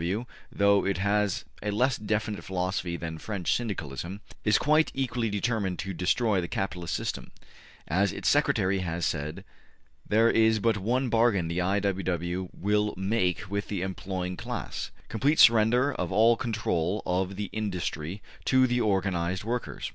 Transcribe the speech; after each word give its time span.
W., 0.01 0.25
though 0.51 0.83
it 0.83 0.97
has 0.97 1.45
a 1.61 1.69
less 1.69 1.95
definite 1.95 2.43
philosophy 2.43 2.97
than 2.97 3.19
French 3.19 3.55
Syndicalism, 3.55 4.21
is 4.43 4.57
quite 4.57 4.89
equally 4.95 5.29
determined 5.29 5.77
to 5.77 5.93
destroy 5.93 6.41
the 6.41 6.47
capitalist 6.47 6.95
system. 6.95 7.31
As 7.87 8.11
its 8.11 8.27
secretary 8.27 8.79
has 8.79 9.05
said: 9.05 9.45
``There 10.09 10.33
is 10.33 10.57
but 10.57 10.77
one 10.79 11.09
bargain 11.09 11.49
the 11.49 11.61
I. 11.61 11.79
W. 11.81 12.03
W. 12.03 12.49
will 12.51 12.95
make 12.97 13.47
with 13.47 13.67
the 13.67 13.83
employing 13.83 14.37
class 14.37 14.89
complete 15.07 15.37
surrender 15.37 15.93
of 15.93 16.11
all 16.11 16.35
control 16.35 17.03
of 17.05 17.39
industry 17.51 18.23
to 18.45 18.65
the 18.65 18.81
organized 18.81 19.43
workers.'' 19.43 19.87